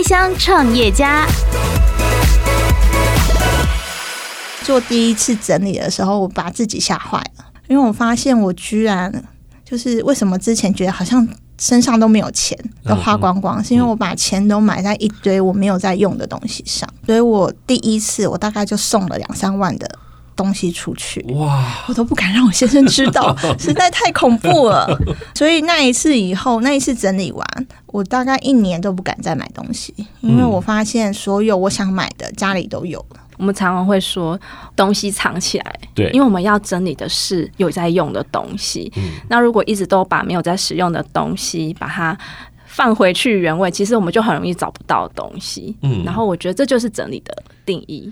[0.00, 1.26] 开箱创业家。
[4.62, 9.12] 做第一次整理的时候，我把自己吓坏了，因为我发现我居然
[9.62, 11.28] 就是为什么之前觉得好像
[11.58, 19.86] 身上都没有钱，都花光光，是因为我把钱都买在一堆我没有在用的东西上，所以我第一次我大概就送了两三万的
[20.40, 24.88] 东西出去，哇，我都不敢让我先生知道， 实在太恐怖了。
[25.34, 27.46] 所以那一次以后，那一次整理完，
[27.88, 33.20] 我大概一年都不敢再买东西，因为我发现所有我想买的家里都有了。
[33.36, 34.38] 我们常常会说
[34.76, 38.92] 东西藏起来，对，因为我们要整理的是有在用的东西。
[38.96, 42.16] 嗯，那如果一直都把没有在使用的东西把它
[42.80, 45.76] 放回去原位，其实我们就很容易找不到东西。
[45.82, 48.08] 嗯，然后我觉得这就是整理的定义。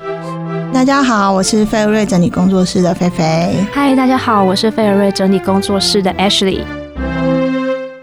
[0.74, 3.24] 大家好，我是费尔瑞整理工作室的菲菲。
[3.72, 6.64] 嗨，大家好，我是费尔瑞整理工作室的 Ashley。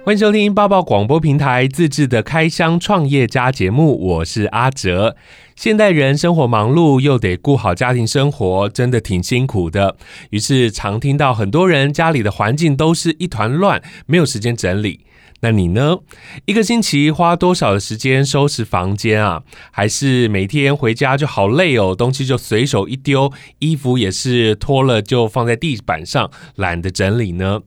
[0.04, 5.16] 欢迎收听抱抱广播平台自制的开箱创业家节目，我是阿哲。
[5.56, 9.98] 现代人生活忙碌，又得顾好家庭生活，真的挺辛苦的。
[10.32, 15.02] 于是常听到很多人家里的环境都是一团乱，没有时间整理。
[15.46, 16.00] 那你呢？
[16.46, 19.44] 一个星期花多少的时间收拾房间啊？
[19.70, 27.62] 还是每天回家就好累哦，东西就随手一丢，衣服也是脱了就放在地板上，懒得整理呢？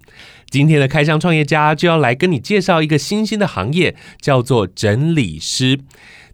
[0.51, 5.79] 今天的开箱创业家就要来跟你介绍一个新兴的行业，叫做整理师。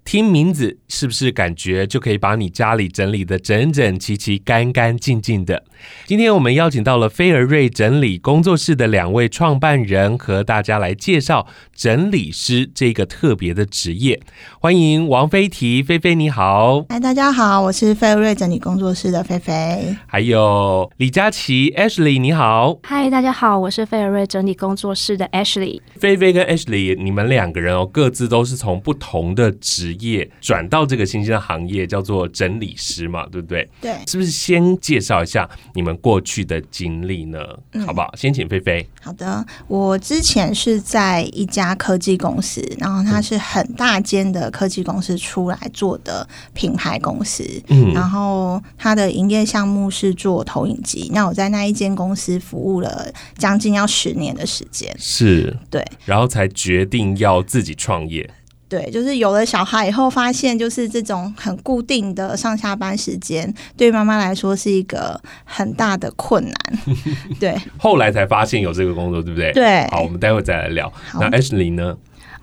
[0.05, 5.65] 听名字是不是感觉就可以把你家里整理的整整齐齐、干干净净的？
[6.07, 14.21] 今天我们邀请到了菲尔瑞整理工作室的两位创办人，和大家来介绍整理师这个特别的职业。
[14.61, 16.85] 欢迎王菲提，菲菲你好。
[16.91, 19.97] 嗨，大家好，我是菲尔瑞整理工作室的菲菲。
[20.07, 22.79] 还有李佳琦，Ashley 你好。
[22.83, 25.81] 嗨，大家好，我是菲尔瑞整理工作室的 Ashley。
[25.99, 33.69] 菲菲跟 Ashley，你们两个人哦，各自都是从不同的职业转到这个新兴的行业，叫做整理师嘛，对不对？
[33.81, 37.39] 对，是不是先介绍一下你们过去的经历呢？
[37.73, 38.15] 嗯、好不好？
[38.17, 38.87] 先请菲菲。
[39.01, 51.11] 好的，我之前是在一家科技公司，然后它是很大间的科技公司出来做的品牌公司，嗯，然后它的营业项目是做投影机。
[51.13, 58.29] 那我在那一间公司服务了将近要十年的时间，是对，然后才决定要自己创业。
[58.69, 66.55] 对，就是有了小孩以后，发现就是这种很固定的上下班时间，对妈妈来说是一个很大的困难。
[67.39, 69.53] 对，后来才发现有这个工作，对不对？
[69.53, 69.87] 对。
[69.91, 70.93] 好，我们待会再来聊。
[71.15, 71.97] 那 Ashley 呢？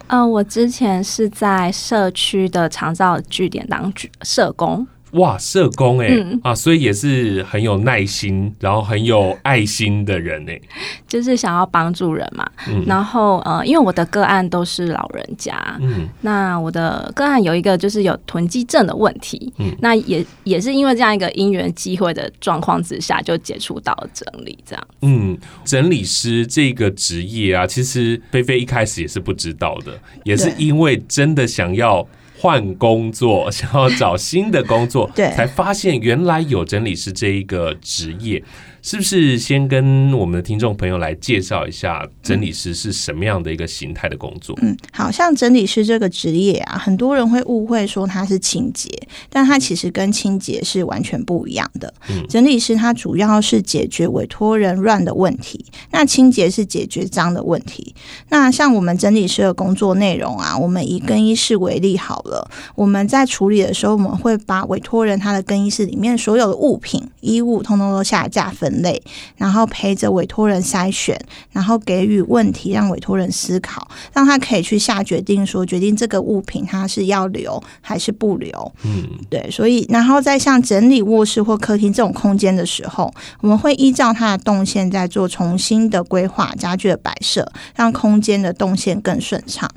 [0.07, 4.85] 嗯、呃，我之前是在社区的长照据点当社工。
[5.11, 10.61] 哇，社工哎、欸嗯、啊，所以也是很有耐心，然后很有爱心的人哎、欸，
[11.07, 12.49] 就是想要帮助人嘛。
[12.69, 24.88] 嗯、然后呃，因为我的个案都是老人家，嗯，那我的个案有一个就是有囤积症的问题，嗯，那也也是因为这样一个因缘机会的状况之下，就接触到整理这样。
[25.01, 29.91] 嗯，整理师这个职业啊，其实菲菲一开始也是不知道的，
[30.23, 32.07] 也是因为真的想要。
[32.41, 38.44] 换工作，想要找新的工作， 对，才发现原来有整理师这一个职业。
[38.81, 44.58] 是不是先跟我们的听众朋友来介绍一下整理师是什么样的一个形态的工作？
[44.62, 48.90] 嗯，好像整理师这个职业啊，很多人会误会说它是清洁，
[49.30, 51.94] 但它其实跟清洁是完全不一样的。
[52.09, 57.94] 嗯，整理师他主要是解决委托人乱的问题，那清洁是解决脏的问题。
[58.30, 68.70] 那像我们整理师的工作内容啊，我们以更衣室为例好了，我们在处理的时候，我们会把委托人他的更衣室里面所有的物品、衣物，通通都下架分。
[68.81, 69.01] 类，
[69.37, 71.19] 然后陪着委托人筛选，
[71.51, 78.71] 然后给予问题，让委托人思考，让他可以去下决定，说决定这个物品他是要留还是不留。
[78.83, 89.69] 嗯，对，所以然后在像整理卧室或客厅这种空间的时候，我们会依照它的动线在做重新的规划家具的摆设，让空间的动线更顺畅。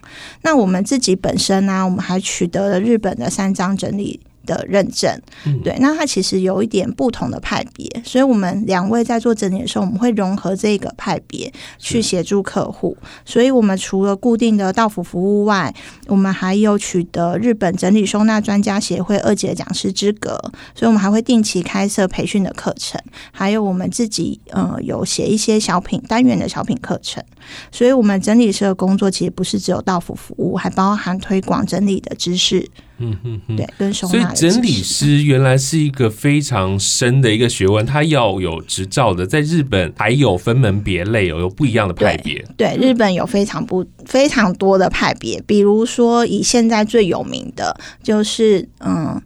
[0.43, 5.21] 那我们自己本身呢、啊，我们还取得了日本的三张整理的认证，
[5.63, 12.97] 对，那它其实有一点不同的派别，所以我们两位在做整理的时候，我们会融合这个派别去协助客户。
[13.25, 15.75] 所以，我们除了固定的到府服务外，
[16.07, 20.39] 我们还有取得日本整理收纳专家协会二级的讲师资格，
[20.75, 23.01] 所以我们还会定期开设培训的课程，
[23.33, 27.23] 还有我们自己呃有写一些小品单元的小品课程。
[27.71, 32.69] 所以我们整理师的工作其实不是只有到府服务，还包含推广整理的知识。
[32.99, 34.13] 嗯嗯嗯，对，跟收纳。
[34.13, 39.27] 所以整理师原来是一个非常深的一个学问，他要有执照的。
[39.27, 42.45] 在日本还有分门别类，有有不一样的派别。
[42.57, 49.21] 对，日本有非常不非常多的派别，比如说以现在最有名的就是嗯。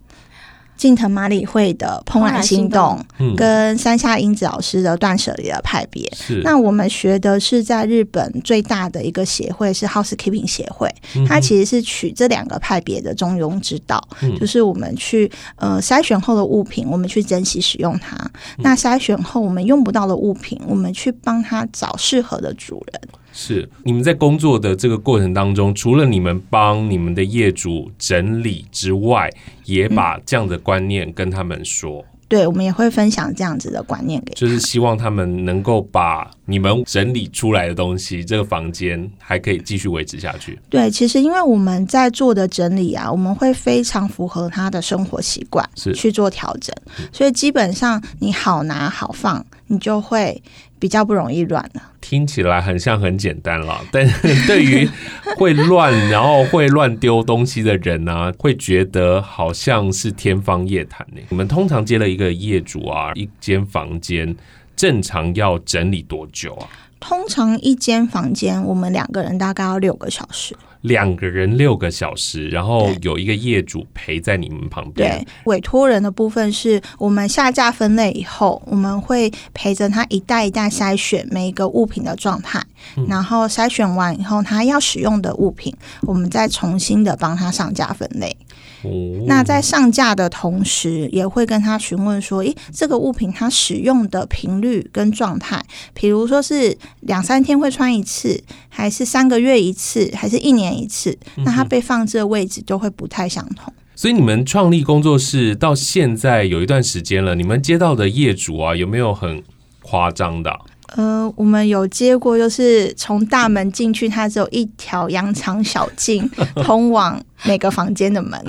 [0.79, 2.97] 近藤麻里惠的怦然心动，
[3.35, 6.09] 跟山下英子老师的断舍离的派别。
[6.41, 10.89] 那我们学的是在日本最大的一个协会是 Housekeeping 协会，
[11.27, 14.01] 它其实是取这两个派别的中庸之道，
[14.39, 18.15] 就是我们去呃筛选后的物品，我们去珍惜使用它；
[18.59, 23.01] 那筛选后我们用不到的物品，我们去帮它找适合的主人。
[23.31, 29.29] 是，你们在工作的这个过程当中，除了你们帮你们的业主整理之外，
[29.65, 32.01] 也把这样的观念跟他们说。
[32.01, 40.59] 嗯、对，我们也会分享这样子的观念给，就是希望他们能够把你们整理出来的东西，这个房间还可以继续维持下去。
[40.69, 46.75] 对，其实因为我们在做的整理啊，我们会非常符合他的生活习惯，是去做调整，
[47.11, 50.43] 所以基本上你好拿好放，你就会。
[50.81, 54.89] 比较不容易乱了，听起来很像很简单了， 但是对于
[55.35, 61.19] 会乱然后会乱丢东西的人呢、啊，会觉得好像是天方夜谭呢。
[61.27, 64.33] 你们通常接了一个业主啊，一间房间
[64.77, 66.69] 正常要整理多久啊？
[67.01, 70.55] 通常一间房间，我们两个人大概要六个小时。
[70.81, 75.19] 两个人六个小时，然后有一个业主陪在你们旁边。
[75.19, 82.63] 对，委托人的部分是我们下架分类以后，我们会陪着他一袋一袋筛选每一个物品的状态，
[82.95, 88.35] 嗯、然后筛选完以后，他要使用的物品，我们再重新的帮他上架分类。
[88.83, 95.61] 哦、那在上架的同时，也会跟他询问说：“诶，这个物品它使用的频率跟状态，
[95.93, 103.73] 比如说是两三天会穿一次，还是三个月一次，还是一年？”一次，那它被放置的位置都会不太相同。
[103.95, 109.43] 所以你们创立工作室到现在有一段时间了，你们接到的业主啊，有没有很
[109.81, 110.57] 夸张的？
[110.95, 116.29] 呃，我们有接过，就是从大门进去，它只有一条羊肠小径
[116.63, 118.39] 通往每个房间的门，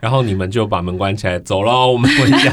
[0.00, 2.52] 然后你们就把门关起来走了，我们回家。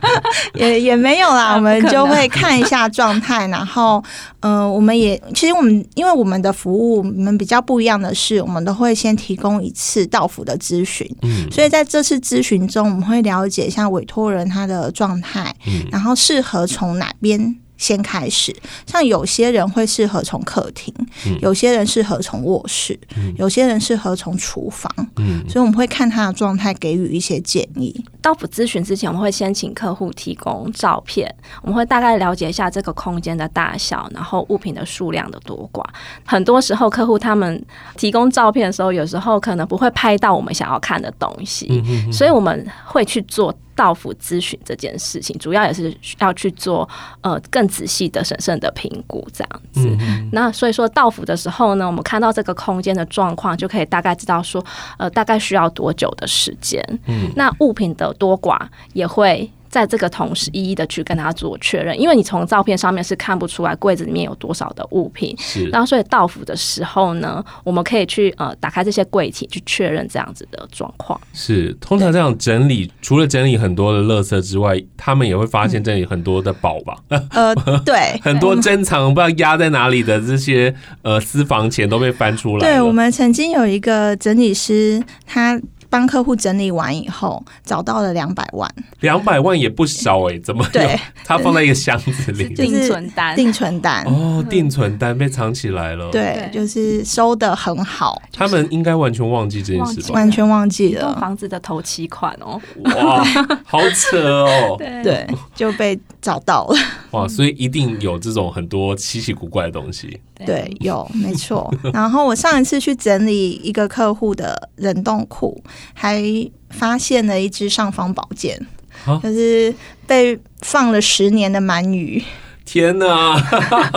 [0.54, 4.02] 也也没有啦，我们就会看一下状态，然后，
[4.40, 17.56] 呃，我们也其实我们因为我们的服务，我们比较不一样的是，我们都会先提供一次到府的咨询，嗯，所以在这次咨询中，我们会了解一下委托人他的状态，嗯，然后适合从哪边。
[17.84, 18.50] 先开始，
[18.86, 20.94] 像有些人会适合从客厅，
[21.26, 28.02] 嗯、有些人适合从卧室，嗯、有些人适合从厨房，嗯，所以我们会看他的状态，给予一些建议。
[28.22, 35.84] 到府咨询之前，我们会先请客户提供照片，我们会大概了解一下这个空间的大小，然后物品的数量的多寡。
[36.24, 37.62] 很多时候，客户他们
[37.98, 43.54] 提供照片的时候，有时候可能不会拍到我们想要看的东西，嗯、哼哼，所以我们会去做。
[43.74, 46.88] 到府咨询这件事情，主要也是要去做
[47.20, 49.96] 呃更仔细的审慎的评估，这样子。
[50.00, 54.64] 嗯、那所以说到府的时候呢，我们看到这个空间的状况，就可以大概知道说，
[54.98, 56.82] 呃，大概需要多久的时间。
[57.06, 58.58] 嗯，那物品的多寡
[58.92, 59.50] 也会。
[59.74, 65.66] 在这个同时，一一的去跟他做确认，因为你从照片上面是看不出来柜子里面有多少的物品，是。
[65.70, 71.20] 然后所以到府的时候呢，我们可以去呃打开这些柜体去确认这样子的状况。
[71.32, 76.96] 是，通常这样整理，除了整理很多的垃圾之外，他们也会发现这里很多的宝吧？
[77.32, 77.52] 呃，
[77.84, 80.72] 对， 很多珍藏不知道压在哪里的这些
[81.02, 82.60] 呃私房钱都被翻出来。
[82.60, 85.60] 对，我们曾经有一个整理师，他。
[85.94, 90.98] 帮客户整理完以后，找到了两百万，两百万也不少哎、欸，怎么对？
[91.24, 94.04] 他放在一个箱子里，定存单，定存单。
[94.06, 98.20] 哦，定存单被藏起来了，对，就是收的很好。
[98.32, 100.14] 他们应该完全忘记这件事吧？
[100.14, 101.16] 完全忘记了。
[101.20, 102.60] 房子的头期款哦，
[102.96, 103.22] 哇，
[103.64, 104.74] 好扯哦，
[105.04, 105.24] 对，
[105.54, 106.76] 就被找到了，
[107.12, 110.18] 哇，所以一定有这种很多稀奇古怪的东西。
[110.44, 111.72] 对，有没错。
[111.92, 116.22] 然后我上一次去整理一个客户的冷冻库，还
[116.70, 118.58] 发现了一只尚方宝剑，
[119.04, 119.74] 蛤就是
[120.06, 122.22] 被放了十年的鳗鱼。
[122.64, 123.38] 天哪！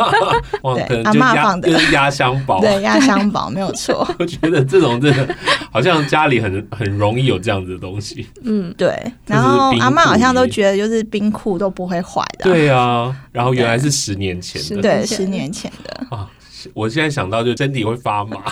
[0.75, 4.06] 对，阿妈放的压箱宝，对，压箱宝没有错。
[4.20, 5.36] 我觉得这种真的
[5.72, 8.27] 好像家里很很容易有这样子的东西。
[8.44, 8.94] 嗯，对。
[9.25, 12.44] 然后阿妈好像都觉得就是冰库都不会坏的。
[12.44, 16.29] 对啊，然后原来是十年前的，对，十年前的啊。
[16.74, 18.51] 我现在想到就身体会发麻。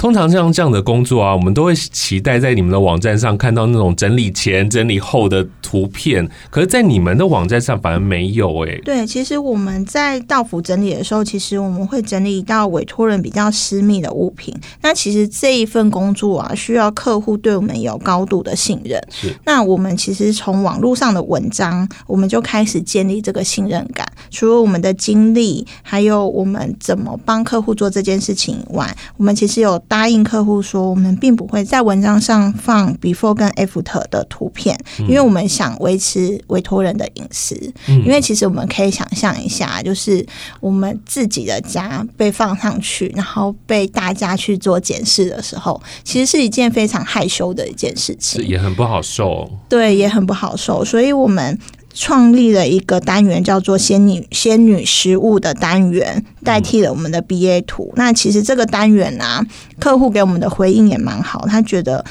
[0.00, 8.80] 通常像这样的工作啊，我们都会期待在你们的网站上看到那种整理前、整理后的图片，可是，在你们的网站上反而没有哎。
[8.82, 14.54] 对，其实我们在到府整理的时候，其实我们会整理到委托人比较私密的物品。
[14.80, 18.98] 那其实这一份工作啊，需要客户对我们有高度的信任。
[19.10, 19.28] 是。
[19.44, 24.10] 那我们其实从网络上的文章，我们就开始建立这个信任感。
[24.30, 37.56] 除了我们的经历，还有我们怎么帮客户做这件事情以外，我们其实有答应客户说，我们并不会在文章上放 before 跟 after 的图片，因为我们想维持委托人的隐私。
[37.88, 40.24] 因为其实我们可以想象一下，就是
[40.60, 49.50] 我们自己的家被放上去，然后被大家去做检视的时候，其实是一件非常害羞的一件事情，也很不好受。
[49.68, 50.84] 对，也很不好受。
[50.84, 51.58] 所以我们。
[51.92, 57.92] 创立了一个单元，叫做“仙女仙女食物”的单元，代替了我们的 BA 图。
[57.96, 59.46] 那其实这个单元呢、啊，
[59.78, 62.04] 客户给我们的回应也蛮好，他觉得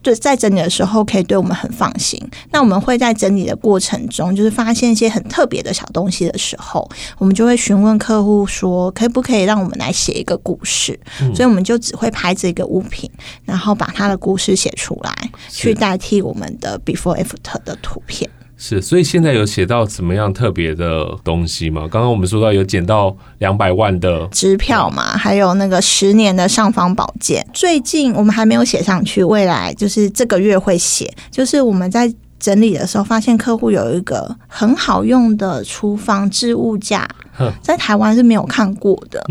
[0.00, 2.18] 对在整理的时候可以对我们很放心。
[2.50, 10.98] 那我们会在整理的过程中，就是发现一些很特别的小东西的时候，我们就会询问客户说，可不可以让我们来写一个故事？
[11.34, 13.10] 所以我们就只会拍这个物品，
[13.44, 18.30] 然后把它的故事写出来，去代替我们的 Before After 的图片。
[18.60, 21.82] 是，所以现在有写到怎么样特别的东西吗？
[21.90, 27.46] 刚刚我们说到有捡到两百万的支票嘛，还有那个十年的尚方宝剑。
[27.54, 31.08] 最近我们还没有写上去，未来就是这个月会写。
[31.30, 37.08] 就是我们在整理的时候，发现客户有一个很好用的厨房置物架。
[37.62, 39.24] 在台湾是没有看过的，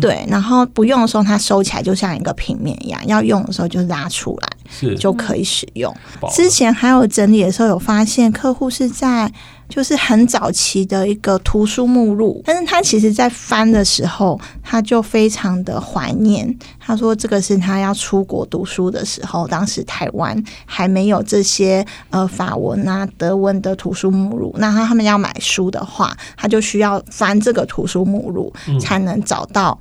[0.00, 0.24] 对。
[0.26, 5.94] 然后不用的时候，它收起来就像一个平面一样；要用的时候就拉出来，是就可以使用。
[6.32, 9.30] 之前还有整理的时候，有发现客户是在。
[9.70, 16.58] 就是很早期的一个图书目录，但是他其实在翻的时候，他就非常的怀念。
[16.80, 20.36] 他说这个是他要出国读书的时候，当时台湾
[20.66, 24.52] 还没有这些呃法文啊、德文的图书目录。
[24.58, 29.80] 那他他们要买书的话，他就需要翻这个图书目录，才能找到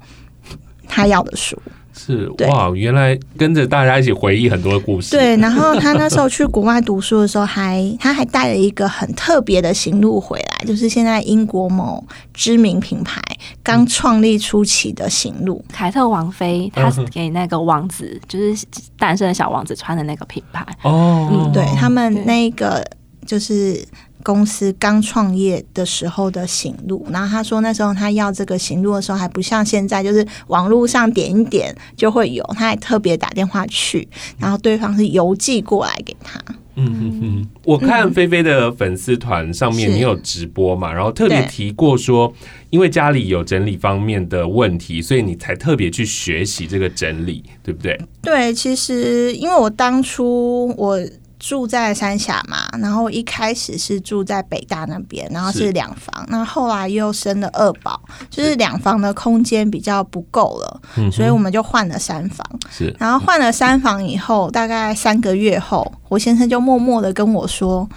[0.88, 1.60] 他要的书。
[2.02, 5.18] 是哇，原来跟着大家一起回忆很多的故事。
[5.18, 12.02] 对，然后他那时候 去国外读书的时候还，还他还带了一个很特别的行路回来，就是现在英国某
[12.34, 13.22] 知名品牌
[13.62, 15.64] 刚创立初期的行路。
[15.72, 18.66] 凯特王妃，他是给那个王子，就是
[18.98, 20.66] 诞生的小王子穿的那个品牌。
[20.84, 22.84] 哦，嗯，对他们那个
[23.26, 23.86] 就是。
[24.24, 34.08] 公司刚创业的时候的行路，然后他说那时候他要这个行路的时候还不像现在，就是网络上点一点就会有，他还特别打电话去，
[34.38, 36.40] 然后对方是邮寄过来给他。
[36.76, 42.34] 嗯嗯嗯，我看菲菲的粉丝团上面你有直播嘛，然后特别提过说，
[42.70, 48.00] 因为家里有整理方面的问题，所以你才特别去学习这个整理，对不对？
[48.22, 51.00] 对，其实因为我当初我。
[51.40, 62.46] 住在三峡嘛，然后一开始是住在北大那边，然后是两房，那后来又生了二宝，就是两房的空间比较不够了，所以我们就换了三房。
[62.70, 67.88] 是，然后换了三房以后，大概三个月后，我先生就默默的跟我说，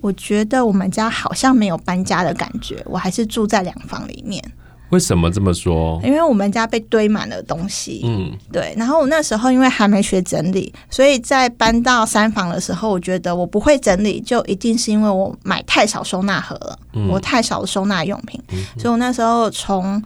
[0.00, 4.42] 我觉得我们家好像没有搬家的感觉，我还是住在两房里面。
[4.90, 6.00] 为什么这么说？
[6.04, 8.02] 因为我们家被堆满了东西。
[8.04, 8.74] 嗯，对。
[8.76, 20.02] 然后我那时候因为还没学整理，所以在搬到三房的时候，我觉得我不会整理，就一定是因为我买太少收纳盒了，嗯、我太少收纳用品，嗯、所以我那时候从。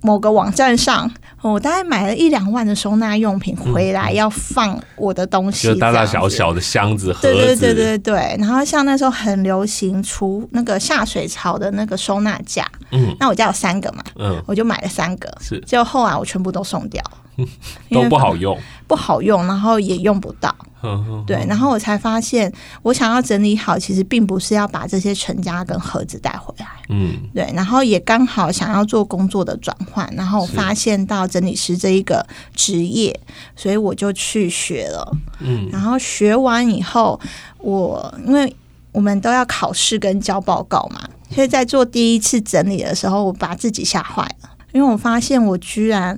[0.00, 1.10] 某个网站上，
[1.42, 7.32] 我大概买了一两万的收纳用品回来，要放我的东西，就大大小小的箱子、盒子。
[7.32, 8.36] 对对对对对。
[8.38, 15.60] 然后像那时候很流行除那个下水槽的那个收纳架，嗯，那我家有三个嘛，嗯，我就买了三个，是。
[15.60, 17.02] 结果后来我全部都送掉，
[17.90, 20.54] 都不好用，不好用，然后也用不到。
[21.26, 22.52] 对，然后我才发现，
[22.82, 26.66] 我想要整理好，其实并不是要把这些成家跟盒子带回来。
[26.88, 33.18] 嗯，对，然后也刚好想要做工作的转换，然后发现到整理师这一个职业，
[33.56, 35.16] 所以我就去学了。
[35.40, 37.20] 嗯，然后学完以后，
[37.58, 38.54] 我因为
[38.92, 41.00] 我们都要考试跟交报告嘛，
[41.34, 46.16] 所以在做第一次整理的时候，我把自己吓坏了，因为我发现我居然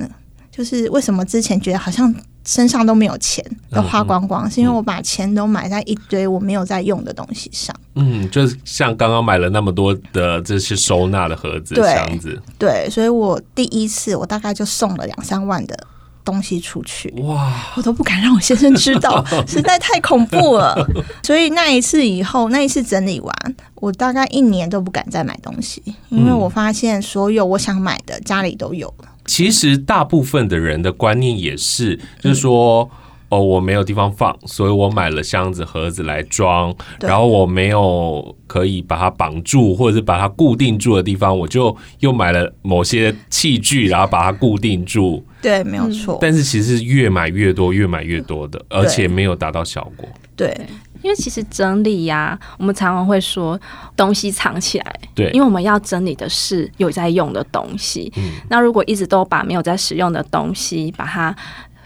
[0.60, 2.14] 就是为什么之前觉得好像。
[2.42, 7.72] 身上都没有钱，都花光光，嗯、是因为我把钱都买在一堆我没有在用的东西上。
[7.96, 12.40] 嗯，就是像刚刚买了那么多的这些收纳的盒子、箱子。
[12.58, 15.78] 对，所以我第一次我大概就送了两三万的
[16.24, 17.10] 东西出去。
[17.18, 20.74] 哇，我都不敢让我先生知道， 实在太恐怖了。
[21.22, 29.09] 所以那一次以后，那一次整理完，我大概一年都不敢再买东西，因为我发现所有我想买的家里都有了。
[29.30, 32.90] 其实大部分的人的观念也是，就是说。
[33.30, 36.74] 哦，我没有地方放，所以我买了箱子、盒子来装。
[37.00, 45.24] 然后我没有可以把它绑住，或者是把它固定住的地方，我就又买了某些器具，然后把它固定住。
[45.40, 46.18] 对，没有错。
[46.20, 50.06] 但是其实是越买越多，越买越多的，而且没有达到效果。
[50.36, 50.54] 对，
[51.02, 53.58] 因为其实整理呀、啊，我们常常会说
[53.96, 55.00] 东西藏起来。
[55.14, 58.12] 对，因为我们要整理的是有在用的东西。
[58.16, 58.32] 嗯。
[58.48, 61.34] 那如果一直都把没有在使用的东西把它。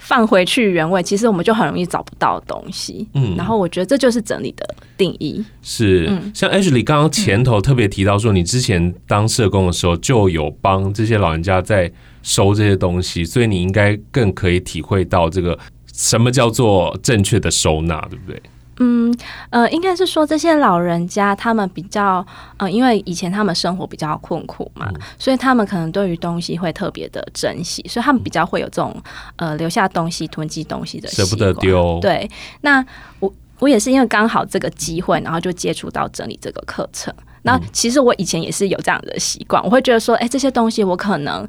[0.05, 3.09] 放回去原位，其实我们就很容易找不到东西。
[3.15, 5.43] 嗯，然后我觉得这就是整理的定义。
[5.63, 11.91] 是，嗯、像 Ashley 刚刚前头特别提到说，你之前当社工的时候就有帮这些老人家在
[12.23, 15.59] 收这些东西，所以你应该更可以体会到这个
[15.95, 18.43] 什么叫做正确的收纳，对不对？
[18.79, 19.15] 嗯，
[19.51, 22.25] 呃，应该是说这些老人家他们比较，
[22.57, 28.95] 呃，因为以前他们生活比较困苦嘛，嗯、所以他们可能对于东西会特别的珍惜，所以他们比较会有这种
[29.37, 31.99] 呃留下东西、囤积东西的舍不得丢。
[32.01, 32.29] 对，
[32.63, 32.85] 那
[33.21, 37.15] 我我也是因为刚好这个机会，然后就接触到整理这个课程。
[37.43, 41.49] 那其实我以前也是有这样的习惯，我会觉得说，哎，这些东西我可能。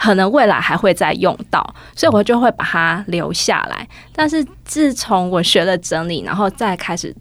[0.00, 3.86] 可能未来还会再用到，所以我就会把它留下来。
[4.14, 7.14] 但是自从我学了整理，然后再开始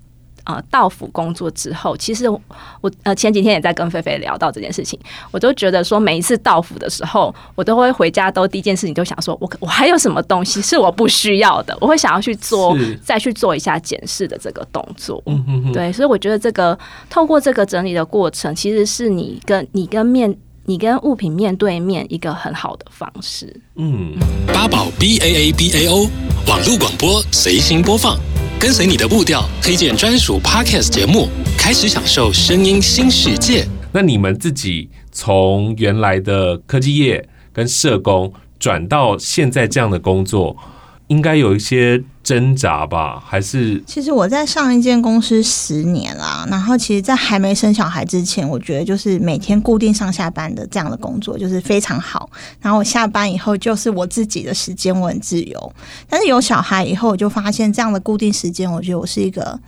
[0.45, 2.39] 呃到府工作之后，其实我
[3.03, 4.97] 呃前几天也在跟菲菲聊到这件事情，
[5.31, 15.21] 我都觉得说每一次到府的时候，我都会回家都第一件事情都想说，我我还有什么东西是我不需要的，我会想要去做再去做一下检视的这个动作。
[15.73, 16.77] 对，所以我觉得这个
[17.09, 20.37] 透过这个整理的过程，其实是你跟你跟面。
[20.69, 23.61] 你跟物品面对面一个很好的方式。
[23.77, 24.11] 嗯，
[24.47, 26.09] 八宝 B A A B A O
[26.45, 28.19] 网络广播随心播放，
[28.59, 33.65] 跟随你的步调，推荐专属 Podcast 节目，开始享受声音新世界。
[33.93, 40.53] 那你们自己从原来的科技业跟社工转到现在这样的工作，
[41.07, 43.23] 应该有一些挣扎吧？
[43.25, 43.81] 还是？
[43.87, 52.29] 其实我在上一间公司十年啦，然后其实，在还没生小孩之前，我觉得就是每天固定上下班的这样的工作就是非常好。
[52.61, 55.73] 然后我下班以后就是我自己的时间，我很自由。
[56.09, 59.59] 但是有小孩以后，我就发现这样的固定时间，我觉得我是一个。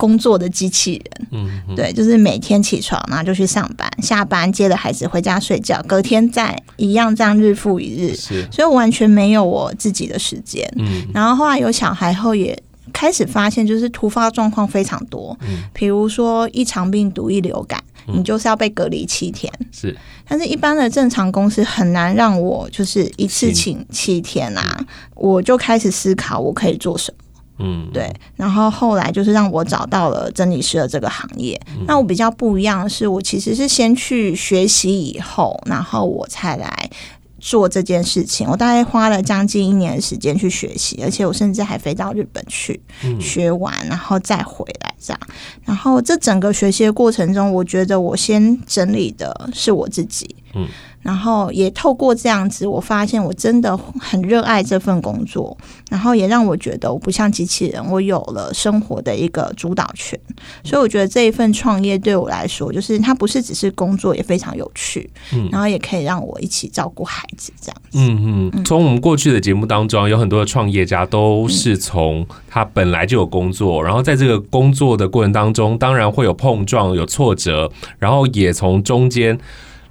[0.00, 10.66] 工作的机器人，嗯，对，就是每天起床，然后就去上班，下班接着孩子回家睡觉，隔天再一样这样日复一日，是，所以我完全没有我自己的时间。
[10.78, 12.58] 嗯，然后后来有小孩后，也
[12.94, 19.94] 开始发现，就是突发状况非常多，嗯，比如说一场病毒、一流感，你就是要被隔离七天，是，
[20.26, 24.82] 但是一般的正常公司很难让我就是一次请七天啊，
[25.14, 27.24] 我就开始思考我可以做什么。
[27.60, 31.60] 嗯，对，然后后来就是让我找到了整理师的这个行业。
[31.68, 36.90] 嗯、那我比较不一样的是，我其实是先去学习以后，然后我才来
[37.38, 38.48] 做这件事情。
[38.48, 45.20] 我大概花了将近一年的时间去学习，而且我甚至还飞到日本去、嗯、学完，然后再回来这样。
[45.64, 50.36] 然后这整个学习的过程中，我觉得我先整理的是我自己。
[50.54, 50.66] 嗯。
[51.02, 55.56] 然后也透过这样子，我发现我真的很热爱这份工作，
[55.88, 60.20] 然后也让我觉得我不像机器人，我有了生活的一个主导权。
[60.62, 67.98] 所以我觉得这一份创业对我来说，就是它不是只是工作，也非常有趣，嗯，然后也可以让我一起照顾孩子这样子。
[67.98, 79.38] 嗯嗯，从我们过去的节目当中，有很多的创业家都是从他本来就有工作，然后在这个工作的过程当中，当然会有碰撞、有挫折，然后也从中间。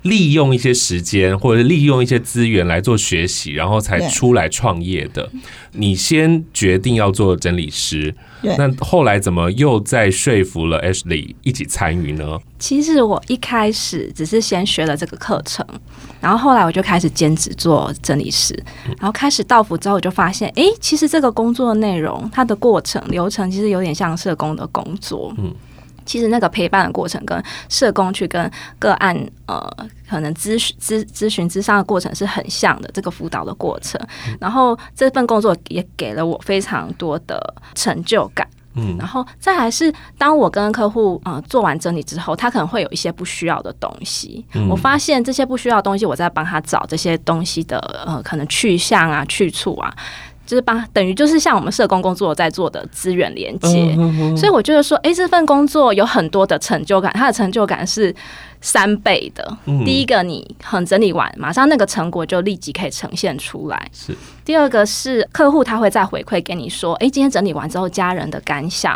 [0.04, 5.30] 利用一些时间或者利用一些资源来做学习，然后才出来创业的。
[5.74, 12.40] 你先决定要做整理师，那后来怎么又再说服了 Ashley 一起参与呢？
[12.58, 15.66] 其实我一开始只是先学了这个课程，
[16.20, 18.58] 然后后来我就开始兼职做整理师，
[18.98, 25.54] 然后开始到府之后，我就发现，哎，其实这个工作内容它的过程流程其实有点像社工的工作，嗯。
[26.10, 29.72] 其实那个陪伴的过程，跟社工去跟个案呃，
[30.10, 32.90] 可能咨询咨咨询咨商的过程是很像的。
[32.92, 34.02] 这个辅导的过程，
[34.40, 38.48] 然后这份工作也给了我非常多的成就感。
[38.74, 44.46] 嗯，然后再还是，当我跟客户呃做完整理之后，他可能会有一些不需要的东西。
[44.70, 49.94] 我发现这些不需要的东西，我在帮他找这些东西的呃，可能去向啊、去处啊。
[50.50, 53.96] 就是帮等于就是像我们社工工作在做的资源连接，
[54.36, 58.12] 所以我觉得说，哎，这份工作有很多的成就感，它的成就感是
[58.62, 59.58] 三倍的。
[59.66, 63.90] 嗯、第一个，你很整理完，马上那个成果就立即可以呈现出来。
[63.94, 64.16] 是。
[64.44, 68.96] 第二个是客户他会再回馈给你说，哎、欸，今天整理完之后，家人的感想，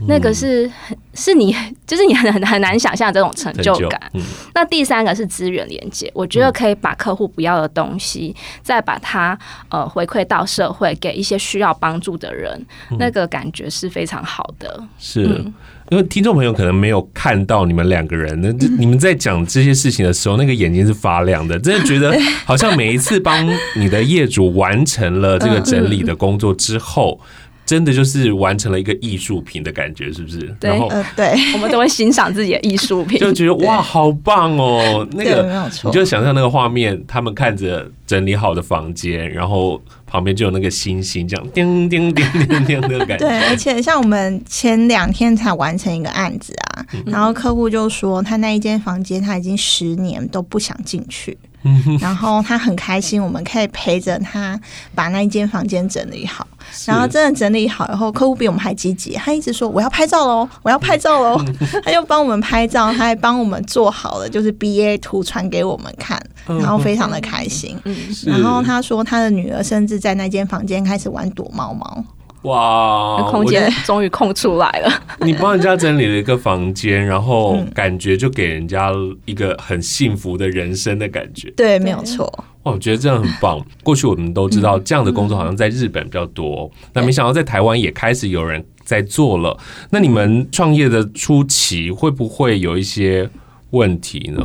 [0.00, 0.70] 嗯、那个是
[1.12, 1.52] 是你
[1.84, 4.00] 就是你很很难想象这种成就感。
[4.14, 4.22] 嗯、
[4.54, 9.36] 那第三个是资源连接，我觉得可以把客户不要的东西，嗯、再把它
[9.70, 14.82] 呃回馈到社会，给一些需要帮助的人，嗯、那个感觉是非常好的。
[14.98, 15.44] 是。
[15.90, 22.16] 因为听众朋友可能没有看到你们两个人，那你们在讲这些事情的时候，那个眼睛是发亮的，真的觉得
[22.46, 27.20] 好像每一次帮你的业主完成了这个整理的工作之后，
[27.72, 30.40] 真的就是完成了一个艺术品的感觉，是不是？
[30.60, 35.08] 对，然后对， 我们都会欣赏自己的艺术品，就觉得哇，好棒哦！
[35.12, 39.80] 那个你就想象那个画面，他们看着整理好的房间，然后。
[40.12, 43.26] 旁边就有那个星星，这样叮叮叮叮叮的感觉。
[43.26, 54.58] 对，而且像我们前两天才完成一个案子啊，嗯、然后客户就说他那一间房间他已经十年都不想进去，嗯、然后他很开心，我们可以陪着他
[54.94, 56.46] 把那一间房间整理好。
[56.86, 61.44] 然后真的整理好以后，客户比我们还积极，他一直说我要拍照喽，我要拍照喽，
[61.84, 67.76] 他就帮我们拍照，他还帮我们做好了，就是 BA 图传给我们看，然后非常的开心。
[68.24, 72.04] 然后他说他的女儿甚至在那间房间开始玩躲猫猫。
[72.42, 74.90] 哇，空间 终于空出来了。
[75.20, 78.90] 你帮人家整理了一个房间， 然后感觉就给人家
[79.24, 81.50] 一个很幸福的人生的感觉。
[81.56, 82.26] 对，没有错。
[82.64, 83.64] 哇，我觉得这样很棒。
[83.82, 89.56] 过去我们都知道这样的工作好像在日本比较多，那没想到在台湾也开始有人在做了。
[89.90, 93.28] 那你们创业的初期会不会有一些
[93.70, 94.44] 问题呢？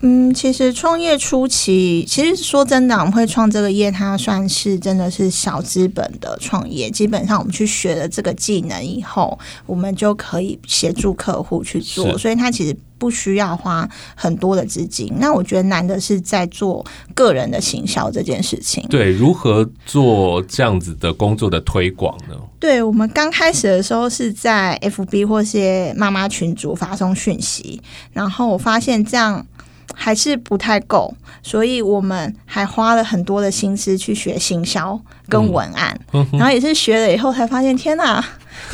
[0.00, 6.90] 嗯，其实创业初期，其实说真的，我们会创这个业，它算是真的是小资本的创业。
[6.90, 15.12] 基本上，我们去学了这个技能以后，我们就可以协助客户去做，所以它其实不需要花很多的资金。
[15.18, 18.84] 那我觉得难的是在做个人的行销这件事情。
[18.88, 22.34] 对，如何做这样子的工作的推广呢？
[22.58, 27.80] 对，我们刚开始的时候是在 FB 或些妈妈群组发送讯息，
[28.12, 29.46] 然后我发现这样。
[29.94, 38.24] 还是不太够，所以我们还花了很多的心思去学行销跟文案，嗯、然后也是学了以后才发现，天哪！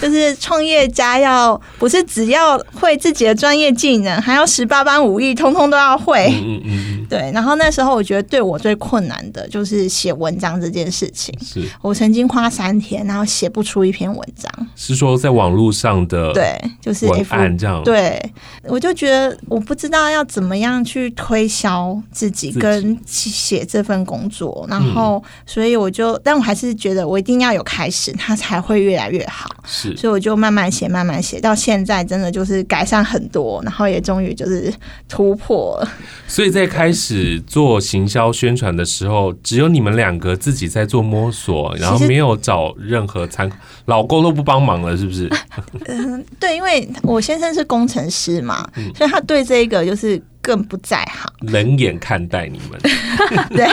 [0.02, 6.26] 就是创业家要不是只要会自己的专业技能，还要十八般武艺，通通都要会。
[6.42, 6.87] 嗯嗯嗯。
[7.08, 11.34] 对，然后那时候我觉得对我最困难的就是写文章这件事情。
[11.42, 14.50] 是我曾经花三天，然后写不出一篇文章。
[14.76, 17.82] 是说在网络上的对，就是文案这样。
[17.82, 18.20] 对，
[18.64, 29.48] 我就觉得我不知道要怎么样去推销自己跟写这份工作，然后所以我就，但我还是觉得我一定要有开始，它才会越来越好。
[29.64, 34.72] 是，所以我就慢慢写，慢慢写，到现在真的就是改善很多，然后也终于就是
[35.08, 35.88] 突破了。
[36.26, 36.97] 所以在开始
[37.46, 43.56] 做行销宣传的时候，只有你们两个自己在做摸索，然后没有找任何参考，
[43.86, 45.30] 老公都不帮忙了，是不是？
[45.86, 50.20] 嗯，对，因为我先生是工程师嘛，所以他对这个就是。
[50.40, 52.80] 更不在行，冷眼看待你们。
[53.50, 53.66] 对，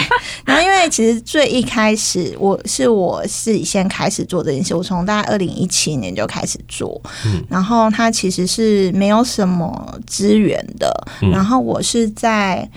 [0.44, 7.02] 然后因为其实最一开始，我是我自己先开始做这件事，我从大概二零一七年就开始做。
[7.28, 10.92] 嗯，然后他其实是没有什么资源的。
[11.22, 12.70] 嗯，然后我是在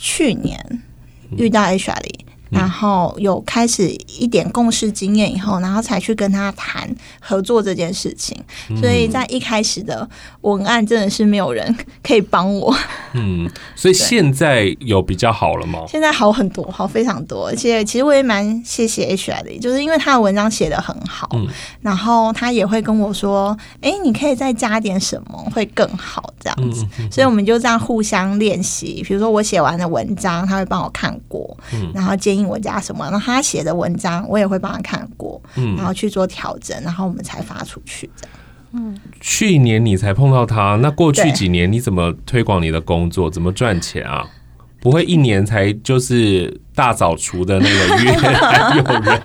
[0.00, 0.58] 去年
[1.36, 8.36] 遇到 hr 的然后有开始一点共事经验以后，然后才去跟他谈合作这件事情。
[8.80, 10.08] 所以在一开始的
[10.42, 12.76] 文案真的是没有人可以帮我。
[13.12, 15.84] 嗯，所以现在有比较好了吗？
[15.88, 17.46] 现在好很多，好非常多。
[17.46, 21.46] 而且其实我也蛮谢谢 H I 的，就是因为他的文章写的很好，嗯、
[21.80, 26.84] 然后他也会跟我说：“哎，你可以再加点什么会更好。”这样子。
[27.12, 29.02] 所以我们就这样互相练习。
[29.06, 31.56] 比如说我写完的文章，他会帮我看过，
[31.94, 32.39] 然后建议。
[32.46, 33.04] 我加什么？
[33.10, 38.36] 然后他写的文章，我也会帮他看过，嗯，然后去做调整，然后我们才发出去这样。
[38.72, 43.30] 嗯，去年你才碰到他，那过去几年你怎么推广你的工作？
[43.30, 44.24] 怎么赚钱啊？
[44.80, 46.60] 不会一年才就是。
[46.80, 49.22] 大扫除的那个月还有人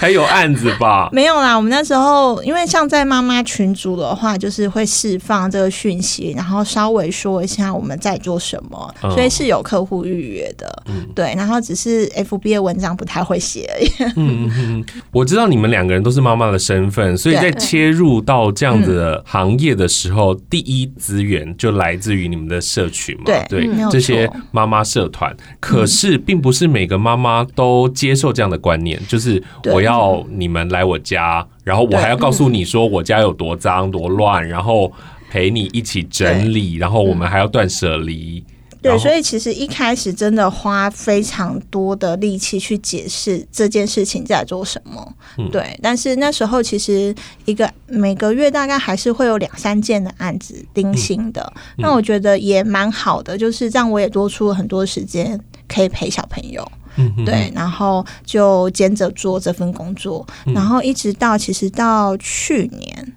[0.00, 1.08] 还有案子吧？
[1.14, 10.82] 没有啦，我们那时候因为像在妈妈群组的话，就是会释放这个讯息，然后稍微说一下我们在做什么，嗯、所以是有客户预约的。
[10.86, 14.12] 嗯，对，然后只是 FB 的文章不太会写而已。
[14.16, 23.22] 嗯嗯，我知道你们两个人都是妈妈的身份，所以在切入到这样子的行业的时候，第一资源就来自于你们的社群嘛。
[23.26, 34.92] 对对，这些妈妈社团，可是并不是每个妈妈都接受这样的观念，就是我要你们来我家，然后我还要告诉你说我家有多脏多乱，然后。
[35.28, 38.42] 陪你一起整理，然后我们还要断舍离。
[38.80, 45.14] 对，所以其实一开始真的花非常多的力气去解释这件事情在做什么。
[45.36, 47.12] 嗯、对，但是那时候其实
[47.44, 51.42] 一个每个月大概还是会有两三件的案子零星的，
[51.76, 56.66] 嗯、那我觉得也蛮好的，就是这样我也多出了很多时间可以陪小朋友。
[56.96, 63.12] 嗯，对，然后就兼着做这份工作，嗯、然后一直到其实到去年。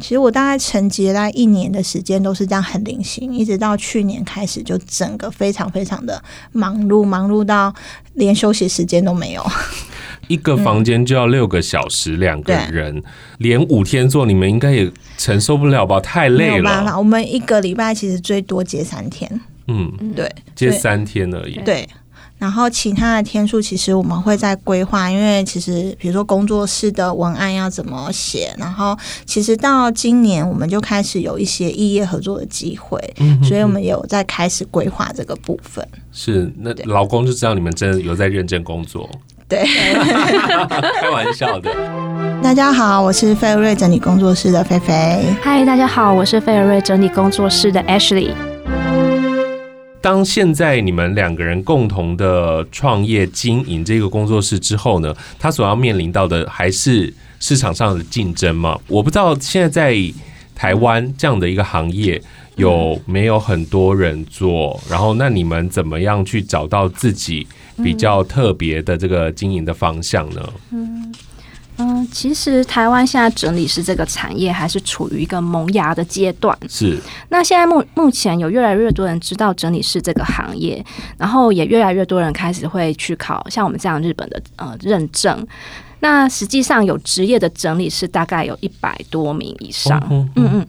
[0.00, 7.72] 其实我大概沉寂了一年的时间，都是这样很零星，一直到去年开始，就整个非常非常的忙碌，忙碌到
[8.14, 9.46] 连休息时间都没有。
[10.26, 13.02] 一个房间就要六个小时，两、嗯、个人
[13.38, 16.00] 连五天做，你们应该也承受不了吧？
[16.00, 16.98] 太累了。
[16.98, 19.40] 我们一个礼拜其实最多接三天。
[19.68, 21.60] 嗯，对，接三天而已。
[21.64, 21.88] 对。
[22.38, 35.86] 然后其他的天数，其实我们会在规划，因为其实比如说工作室的文案要怎么写，然后其实到今年我们就开始有一些异业合作的机会，嗯、哼哼所以我们有在开始规划这个部分。
[36.12, 39.08] 是，那老公就知道你们真的有在认真工作。
[39.48, 39.64] 对，
[41.00, 41.70] 开玩笑的。
[42.42, 45.24] 大家好，我是费尔瑞整理工作室的菲菲。
[45.42, 48.32] 嗨，大家好，我是费尔瑞整理工作室的 Ashley。
[50.04, 58.78] 当现在你们两个人共同的创业经营这个工作室之后呢，他所要面临到的还是市场上的竞争吗？
[58.86, 59.96] 我不知道现在在
[60.54, 62.22] 台湾这样的一个行业
[62.56, 67.46] 有没有很多人做，然后那你们怎么样去找到自己
[67.82, 70.52] 比较特别的这个经营的方向呢？
[70.70, 71.14] 嗯。
[72.12, 76.56] 其实台湾现在整理师这个产业还是处于一个萌芽的阶段。
[76.68, 76.98] 是。
[77.28, 80.84] 那现在目目前有越来越多人知道整理师这个行业，
[81.18, 85.46] 然后也越来越多人开始会去考像我们这样日本的呃认证。
[86.00, 90.00] 那实际上有职业的整理师大概有一百多名以上。
[90.10, 90.50] 嗯嗯。
[90.52, 90.66] 嗯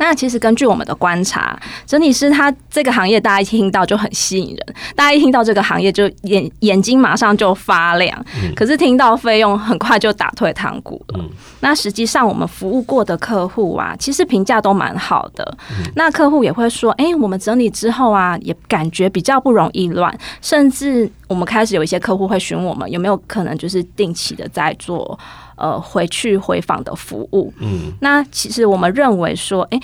[0.00, 8.24] 那其实根据我们的观察，整理师他这个行业，大家一听到就很吸引人，大家一听到这个行业就眼眼睛马上就发亮。
[8.56, 11.24] 可是听到费用，很快就打退堂鼓了。
[11.60, 15.56] 那实际上我们服务过的客户啊，其实评价都蛮好的。
[15.94, 25.18] 那客户也会说，哎，我们整理之后啊，也感觉比较不容易乱，甚至我们开始有一些客户会询问我们有没有可能就是定期的在做。
[25.60, 29.78] 呃，回去回访的服务，嗯，那其实我们认为说，哎，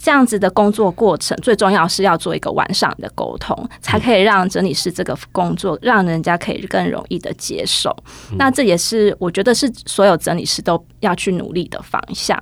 [0.00, 7.94] 这样子的工作过程最重要是要做一个完善的沟通，才可以让整理师这个工作让人家可以更容易的接受。
[8.38, 12.36] 那这也是我觉得是所有整理师都要去努力的方向。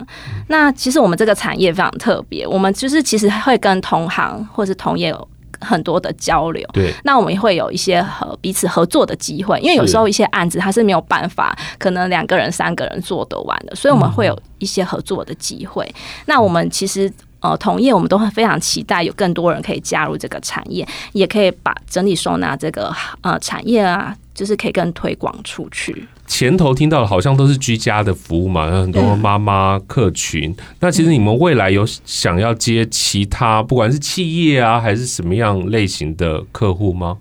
[0.46, 5.28] 那其实我们这个产业非常特别，我们就是其实会跟同行或是同业有。
[5.61, 15.85] 很多的交流，对，那我们也会有一些和彼此合作的机会，因为有时候一些案子它是没有办法，可能两个人、三个人做得完的，所以我们会有一些合作的机会。
[15.87, 26.09] 嗯、那我们其实呃，同业我们都会非常期待有更多人可以加入这个产业，也可以把整理收纳这个呃产业啊，就是可以更推广出去。
[26.26, 30.48] 前头听到的好像都是居家的服务嘛，有很多妈妈客群。
[30.48, 37.18] 嗯、那其实你们未来有想要接其他，不管是企业啊，还是什么样类型的客户吗？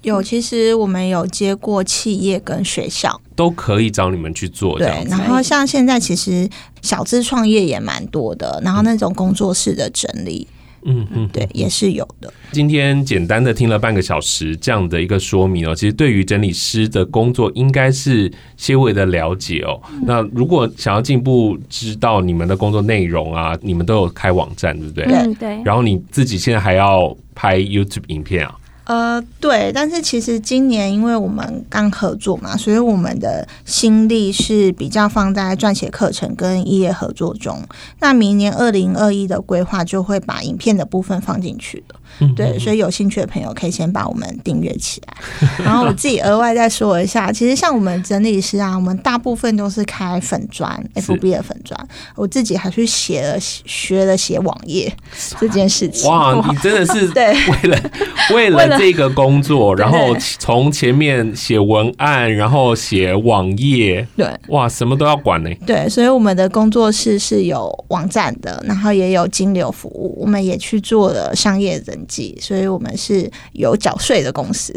[0.00, 4.78] 有，其实我们有接过企业跟学校，都可以找你们去做。
[4.78, 6.48] 对，然后像现在其实
[6.80, 10.48] 小资创业也蛮多的，然后那种工作室的整理。
[10.48, 12.32] 嗯嗯嗯，对，也是有的。
[12.50, 19.80] 今天简单的听了半个小时这样的一个说明哦，其实对于整理师的工作应该是些微的了解哦。
[19.92, 25.04] 嗯、那如果想要进一步知道你们的工作内容啊，你们都有开网站，对不对？
[25.04, 25.62] 对对。
[25.64, 28.54] 然后你自己现在还要拍 YouTube 影片啊？
[28.84, 37.62] 呃，对，但是其实今年因为我们刚合作嘛，所以我们的心力是比较放在撰写课程跟一业合作中。
[38.00, 41.84] 那明年二零二一的规划就会把影片的部分放进去
[42.20, 42.28] 的。
[42.34, 45.14] 对，所以有兴趣的朋友可以先把我们订阅起来。
[45.64, 51.88] 然后我自己额外再说一下，其实像我们整理师啊，我们大部分都是开粉砖，FB 的粉砖。
[52.14, 54.92] 我自己还去写了学了写网页
[55.40, 56.10] 这件事情。
[56.10, 57.90] 哇， 你真的是 对为了
[58.34, 65.50] 为了这个工作，然后从前面写文案，然后写网页，对，哇，什么都要管呢。
[65.66, 72.01] 对，所以我们的工作室是有网站的，然后也有金流服务，我们也去做了商业人。
[72.40, 74.72] 所以我们是有缴税的公司，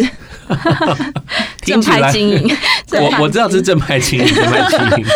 [1.63, 2.57] 正派经营。
[2.91, 5.05] 我我知道是正派经营，正派经营。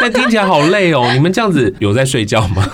[0.00, 1.08] 但听起来好累哦！
[1.14, 2.68] 你们这样子有在睡觉吗？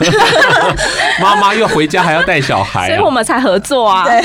[1.21, 4.05] 妈妈又回家还要带小孩，啊，所以我们才合作啊。
[4.05, 4.23] 对，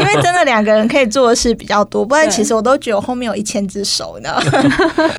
[0.00, 4.34] 因为真的两个人可以做的事比较多，不然其实我都觉得我后面有一千只手呢。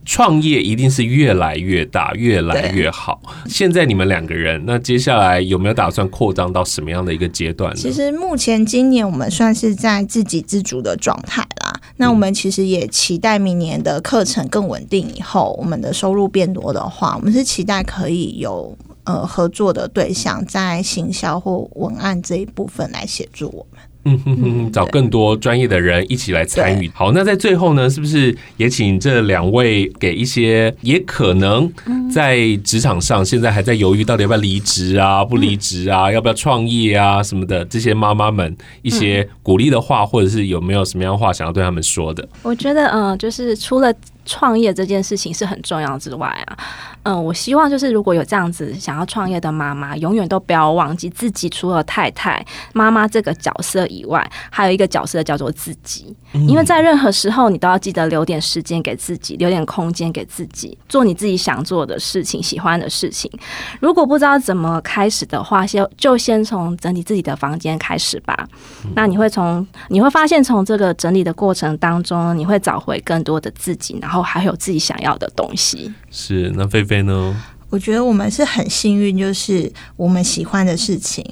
[0.04, 3.22] 创业一定是越来越大，越来越好。
[3.48, 7.78] 现在你们两个人，那接下来有没有打算扩张到什么样的一个阶段呢？
[7.80, 11.78] 其实目前今年我们算是在自给自足的状态啦。
[11.98, 23.82] 那我们其实也期待明年的课程更稳定以后，我们的收入变多的话，我们是期待可以有呃合作的对象在行销或文案这一部分来协助我们。
[24.06, 26.90] 嗯哼哼，找更多专业的人一起来参与。
[26.96, 31.70] 好，那在最后呢，是不是也请这两位给一些也可能
[32.12, 42.28] 在职场上现在还在犹豫到底要不要离职啊、不离职啊、要不要创业啊什么的这些妈妈们一些鼓励的话，或者是有没有什么样的话想要对他们说的？
[42.44, 43.94] 我觉得，嗯，就是除了
[44.30, 46.58] 创业这件事情是很重要之外啊。
[47.04, 56.16] 嗯，我希望就是如果有这样子想要创业的妈妈，永远都不要忘记自己除了太太、妈妈这个角色以外，还有一个角色叫做自己。
[56.48, 63.32] 因为在任何时候，你都要记得留点时间给自己，留点空间给自己，做你自己想做的事情、喜欢的事情。
[63.80, 68.48] 如果不知道怎么开始的话，先就先从整理自己的房间开始吧。
[68.94, 75.94] 那你会从你会发现，从这个整理的过程当中，你会找回更多的自己，然后还有自己想要的东西。
[76.10, 77.44] 是，那菲菲呢？
[77.70, 81.24] 我觉得我们是很幸运，就是我们喜欢的事情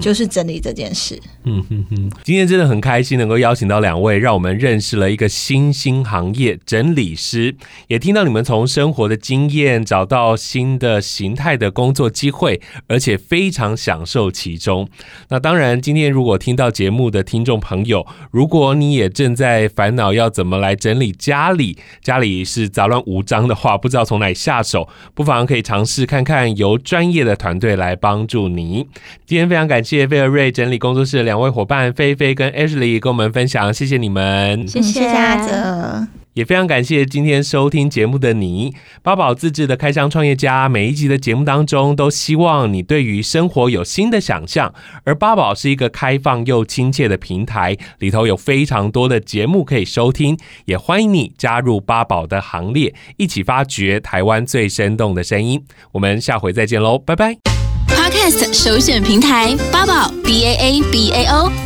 [0.00, 1.20] 就是整理这件事。
[1.44, 7.56] 嗯哼哼，今天真的很开心能够邀请到两位，让我们认识了一个新兴行业——整理师，
[7.88, 14.88] 也听到你们从生活的经验找到新的形态的工作机会，而且非常享受其中。
[15.28, 26.04] 那当然，今天如果听到节目的听众朋友，如果你也正在烦恼要怎么来整理家里，家里是杂乱无章的话，不知道从哪里下手，不妨可以尝试。
[26.04, 28.86] 看看由专业的团队来帮助你。
[29.24, 36.25] 今天非常感谢菲尔瑞整理工作室的两位伙伴菲菲跟 Ashley 跟我们分享，谢谢你们，谢谢阿泽。
[36.36, 44.74] 也非常感谢今天收听节目的你，八宝自制的开箱创业家，每一集的节目当中都希望你对于生活有新的想象。
[45.04, 55.64] 而八宝是一个开放又亲切的平台，里头有非常多的节目可以收听，也欢迎你加入八宝的行列，一起发掘台湾最生动的声音。
[55.92, 57.38] 我们下回再见喽，拜拜。
[57.88, 61.65] Podcast 首选平台八宝 B A A B A O。